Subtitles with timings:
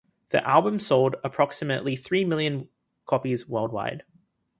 [0.29, 2.69] The album sold approximately three million
[3.05, 4.01] copies worldwide.